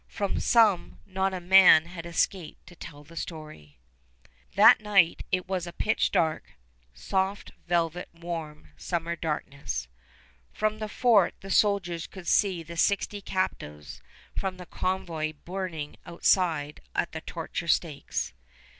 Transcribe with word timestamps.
From 0.07 0.39
some 0.39 0.97
not 1.05 1.31
a 1.31 1.39
man 1.39 1.85
had 1.85 2.07
escaped 2.07 2.65
to 2.65 2.75
tell 2.75 3.03
the 3.03 3.15
story. 3.15 3.77
That 4.55 4.79
night 4.81 5.21
it 5.31 5.47
was 5.47 5.67
pitch 5.77 6.09
dark, 6.09 6.53
soft, 6.91 7.51
velvet, 7.67 8.09
warm 8.11 8.69
summer 8.77 9.15
darkness. 9.15 9.87
From 10.51 10.79
the 10.79 10.89
fort 10.89 11.35
the 11.41 11.51
soldiers 11.51 12.07
could 12.07 12.25
see 12.27 12.63
the 12.63 12.77
sixty 12.77 13.21
captives 13.21 14.01
from 14.35 14.57
the 14.57 14.65
convoy 14.65 15.33
burning 15.45 15.97
outside 16.07 16.81
at 16.95 17.11
the 17.11 17.21
torture 17.21 17.67
stakes. 17.67 18.33